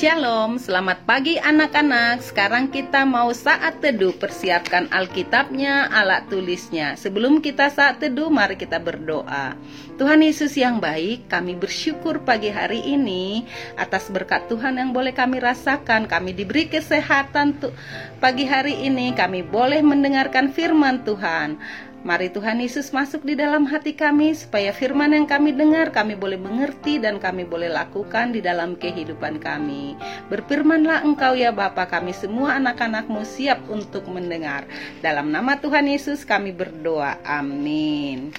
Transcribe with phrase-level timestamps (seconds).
[0.00, 2.24] Shalom, selamat pagi anak-anak.
[2.24, 6.96] Sekarang kita mau saat teduh, persiapkan Alkitabnya, alat tulisnya.
[6.96, 9.52] Sebelum kita saat teduh, mari kita berdoa.
[10.00, 13.44] Tuhan Yesus yang baik, kami bersyukur pagi hari ini
[13.76, 16.08] atas berkat Tuhan yang boleh kami rasakan.
[16.08, 17.60] Kami diberi kesehatan
[18.24, 21.60] pagi hari ini, kami boleh mendengarkan firman Tuhan.
[22.00, 26.40] Mari Tuhan Yesus masuk di dalam hati kami supaya firman yang kami dengar kami boleh
[26.40, 30.00] mengerti dan kami boleh lakukan di dalam kehidupan kami.
[30.32, 34.64] Berfirmanlah engkau ya Bapa kami semua anak-anakmu siap untuk mendengar.
[35.04, 37.20] Dalam nama Tuhan Yesus kami berdoa.
[37.20, 38.32] Amin.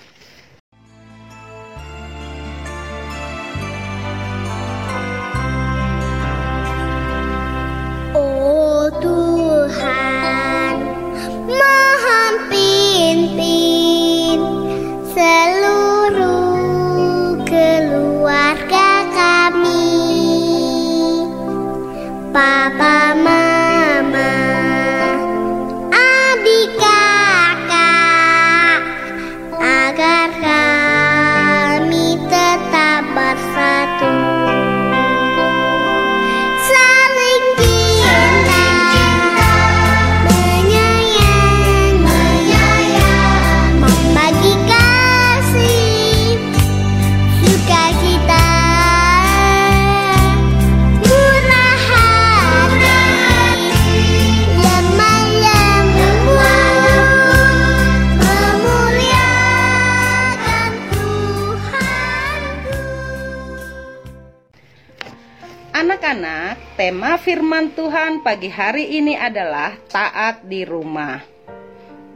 [66.81, 71.21] Tema firman Tuhan pagi hari ini adalah taat di rumah.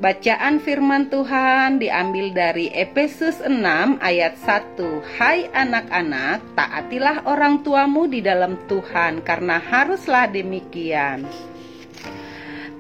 [0.02, 3.62] Bacaan firman Tuhan diambil dari Efesus 6
[4.01, 4.81] ayat 1.
[5.22, 11.29] Hai anak-anak, taatilah orang tuamu di dalam Tuhan karena haruslah demikian.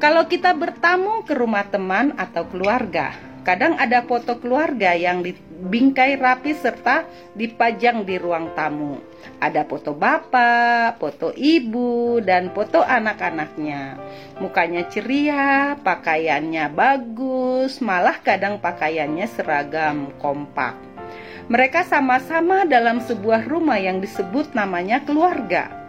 [0.01, 3.13] Kalau kita bertamu ke rumah teman atau keluarga,
[3.45, 7.05] kadang ada foto keluarga yang dibingkai rapi serta
[7.37, 8.97] dipajang di ruang tamu.
[9.37, 14.01] Ada foto bapak, foto ibu, dan foto anak-anaknya.
[14.41, 20.73] Mukanya ceria, pakaiannya bagus, malah kadang pakaiannya seragam kompak.
[21.45, 25.84] Mereka sama-sama dalam sebuah rumah yang disebut namanya keluarga.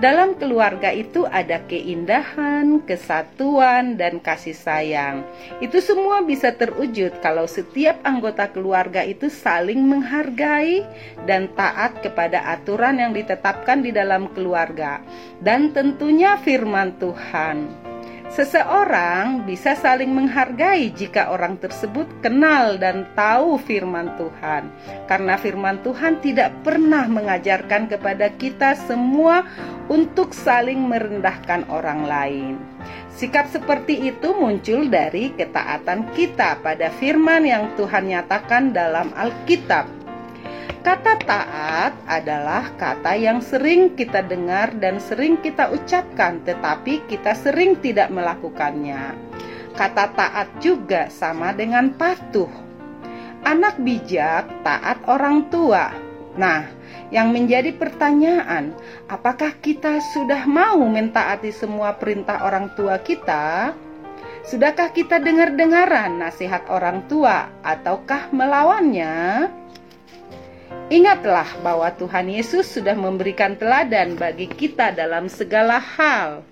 [0.00, 5.20] Dalam keluarga itu ada keindahan, kesatuan, dan kasih sayang.
[5.60, 10.86] Itu semua bisa terwujud kalau setiap anggota keluarga itu saling menghargai
[11.28, 15.04] dan taat kepada aturan yang ditetapkan di dalam keluarga,
[15.44, 17.81] dan tentunya firman Tuhan.
[18.32, 24.72] Seseorang bisa saling menghargai jika orang tersebut kenal dan tahu firman Tuhan,
[25.04, 29.44] karena firman Tuhan tidak pernah mengajarkan kepada kita semua
[29.92, 32.56] untuk saling merendahkan orang lain.
[33.12, 40.01] Sikap seperti itu muncul dari ketaatan kita pada firman yang Tuhan nyatakan dalam Alkitab.
[40.80, 47.76] Kata taat adalah kata yang sering kita dengar dan sering kita ucapkan, tetapi kita sering
[47.84, 49.12] tidak melakukannya.
[49.76, 52.48] Kata taat juga sama dengan patuh.
[53.44, 55.92] Anak bijak taat orang tua.
[56.32, 56.64] Nah,
[57.12, 58.72] yang menjadi pertanyaan,
[59.04, 63.76] apakah kita sudah mau mentaati semua perintah orang tua kita?
[64.42, 69.46] Sudahkah kita dengar-dengaran nasihat orang tua ataukah melawannya?
[70.92, 76.44] Ingatlah bahwa Tuhan Yesus sudah memberikan teladan bagi kita dalam segala hal.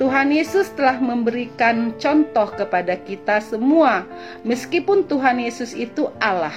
[0.00, 4.08] Tuhan Yesus telah memberikan contoh kepada kita semua,
[4.46, 6.54] meskipun Tuhan Yesus itu Allah.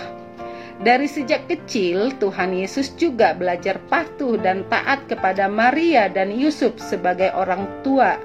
[0.82, 7.30] Dari sejak kecil, Tuhan Yesus juga belajar patuh dan taat kepada Maria dan Yusuf sebagai
[7.38, 8.18] orang tua.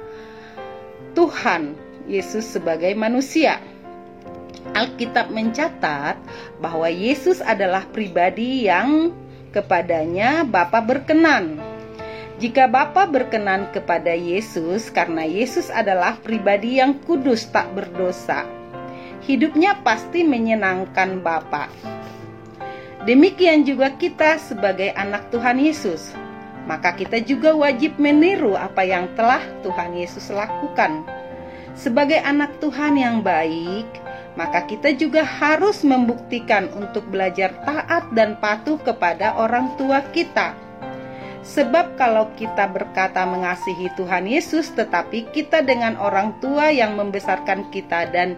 [1.13, 1.77] Tuhan
[2.09, 3.61] Yesus sebagai manusia.
[4.75, 6.19] Alkitab mencatat
[6.59, 9.13] bahwa Yesus adalah pribadi yang
[9.55, 11.61] kepadanya Bapa berkenan.
[12.37, 18.45] Jika Bapa berkenan kepada Yesus karena Yesus adalah pribadi yang kudus tak berdosa,
[19.25, 21.73] hidupnya pasti menyenangkan Bapa.
[23.07, 26.11] Demikian juga kita sebagai anak Tuhan Yesus.
[26.67, 31.07] Maka kita juga wajib meniru apa yang telah Tuhan Yesus lakukan.
[31.79, 33.87] Sebagai anak Tuhan yang baik,
[34.37, 40.53] maka kita juga harus membuktikan untuk belajar taat dan patuh kepada orang tua kita.
[41.47, 48.11] Sebab kalau kita berkata mengasihi Tuhan Yesus tetapi kita dengan orang tua yang membesarkan kita
[48.11, 48.35] dan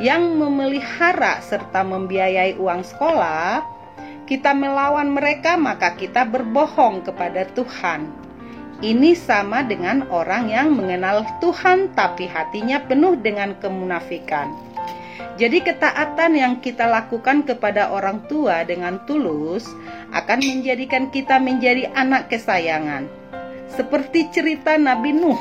[0.00, 3.60] yang memelihara serta membiayai uang sekolah,
[4.24, 8.08] kita melawan mereka maka kita berbohong kepada Tuhan.
[8.80, 14.75] Ini sama dengan orang yang mengenal Tuhan tapi hatinya penuh dengan kemunafikan.
[15.36, 19.68] Jadi ketaatan yang kita lakukan kepada orang tua dengan tulus
[20.08, 23.04] akan menjadikan kita menjadi anak kesayangan.
[23.68, 25.36] Seperti cerita Nabi Nuh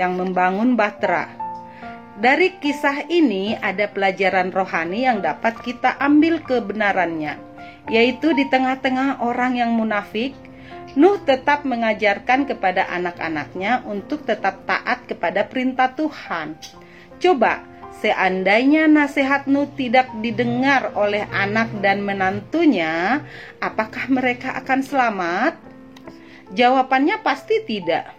[0.00, 1.28] yang membangun Batra.
[2.16, 7.36] Dari kisah ini ada pelajaran rohani yang dapat kita ambil kebenarannya,
[7.92, 10.32] yaitu di tengah-tengah orang yang munafik,
[10.96, 16.56] Nuh tetap mengajarkan kepada anak-anaknya untuk tetap taat kepada perintah Tuhan.
[17.20, 23.24] Coba, seandainya nasihat tidak didengar oleh anak dan menantunya,
[23.62, 25.54] apakah mereka akan selamat?
[26.54, 28.14] Jawabannya pasti tidak.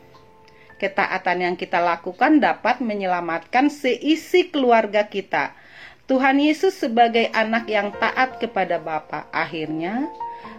[0.78, 5.58] Ketaatan yang kita lakukan dapat menyelamatkan seisi keluarga kita.
[6.06, 10.08] Tuhan Yesus sebagai anak yang taat kepada Bapa akhirnya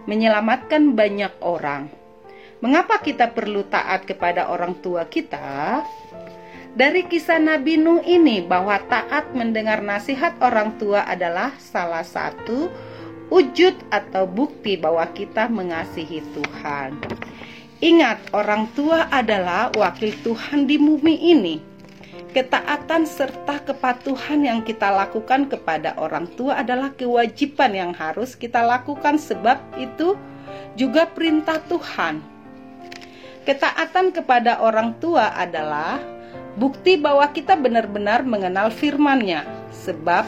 [0.05, 1.89] menyelamatkan banyak orang.
[2.59, 5.87] Mengapa kita perlu taat kepada orang tua kita?
[6.77, 12.69] Dari kisah Nabi Nuh ini bahwa taat mendengar nasihat orang tua adalah salah satu
[13.33, 16.97] wujud atau bukti bahwa kita mengasihi Tuhan.
[17.79, 21.57] Ingat, orang tua adalah wakil Tuhan di bumi ini.
[22.35, 29.17] Ketaatan serta kepatuhan yang kita lakukan kepada orang tua adalah kewajiban yang harus kita lakukan,
[29.17, 30.19] sebab itu
[30.77, 32.21] juga perintah Tuhan.
[33.47, 36.18] Ketaatan kepada orang tua adalah
[36.59, 39.47] bukti bahwa kita benar-benar mengenal firman-Nya.
[39.71, 40.27] Sebab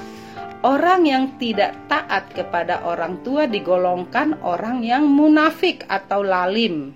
[0.62, 6.94] orang yang tidak taat kepada orang tua digolongkan orang yang munafik atau lalim.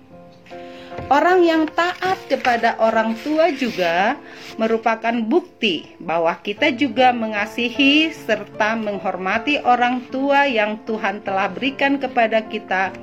[1.11, 4.15] Orang yang taat kepada orang tua juga
[4.55, 12.47] merupakan bukti bahwa kita juga mengasihi serta menghormati orang tua yang Tuhan telah berikan kepada
[12.47, 12.95] kita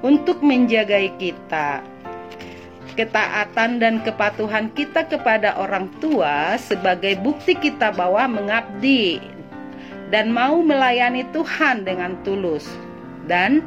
[0.00, 1.93] untuk menjagai kita
[2.94, 9.18] ketaatan dan kepatuhan kita kepada orang tua sebagai bukti kita bahwa mengabdi
[10.14, 12.64] dan mau melayani Tuhan dengan tulus.
[13.26, 13.64] Dan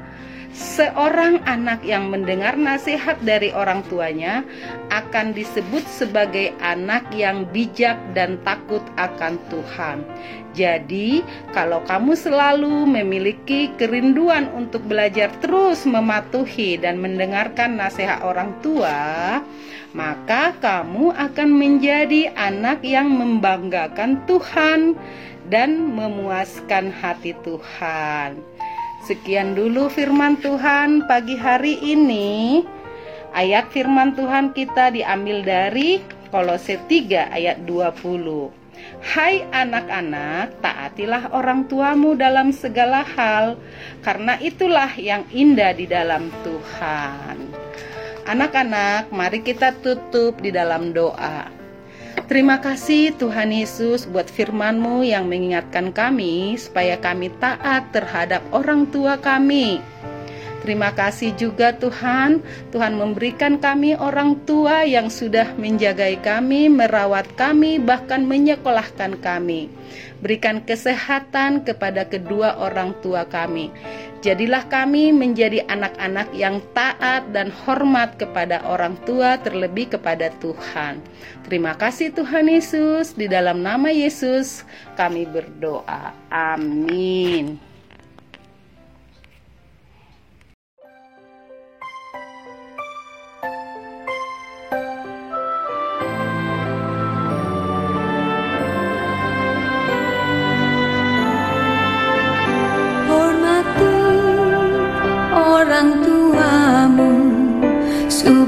[0.56, 4.46] seorang anak yang mendengar nasihat dari orang tuanya
[4.94, 10.06] akan disebut sebagai anak yang bijak dan takut akan Tuhan.
[10.58, 11.22] Jadi,
[11.54, 19.38] kalau kamu selalu memiliki kerinduan untuk belajar terus mematuhi dan mendengarkan nasihat orang tua,
[19.94, 24.98] maka kamu akan menjadi anak yang membanggakan Tuhan
[25.48, 28.42] dan memuaskan hati Tuhan.
[29.08, 32.60] Sekian dulu firman Tuhan pagi hari ini.
[33.32, 38.52] Ayat firman Tuhan kita diambil dari Kolose 3 ayat 20.
[39.00, 43.56] Hai anak-anak, taatilah orang tuamu dalam segala hal,
[44.04, 47.48] karena itulah yang indah di dalam Tuhan.
[48.28, 51.57] Anak-anak, mari kita tutup di dalam doa.
[52.28, 59.16] Terima kasih Tuhan Yesus buat firman-Mu yang mengingatkan kami supaya kami taat terhadap orang tua
[59.16, 59.80] kami
[60.68, 62.44] Terima kasih juga Tuhan,
[62.76, 69.72] Tuhan memberikan kami orang tua yang sudah menjagai kami, merawat kami, bahkan menyekolahkan kami.
[70.24, 73.70] Berikan kesehatan kepada kedua orang tua kami.
[74.26, 80.98] Jadilah kami menjadi anak-anak yang taat dan hormat kepada orang tua, terlebih kepada Tuhan.
[81.46, 84.66] Terima kasih Tuhan Yesus, di dalam nama Yesus
[84.98, 86.18] kami berdoa.
[86.34, 87.67] Amin.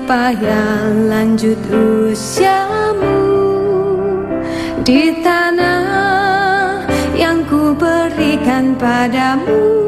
[0.10, 3.22] Supaya lanjut usiamu
[4.82, 6.82] di tanah
[7.14, 9.79] yang ku berikan padamu.